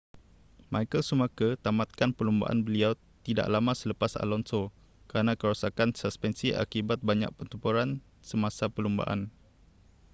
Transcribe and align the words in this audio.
michael 0.73 1.03
schumacher 1.05 1.51
tamatkan 1.65 2.09
perlumbaan 2.17 2.59
beliau 2.65 2.91
tidak 3.25 3.45
lama 3.53 3.69
selepas 3.81 4.11
alonso 4.23 4.61
kerana 5.09 5.33
kerosakan 5.39 5.89
suspensi 5.99 6.47
akibat 6.63 6.99
banyak 7.09 7.29
pertempuran 7.37 7.89
semasa 8.29 8.65
perlumbaan 8.75 9.21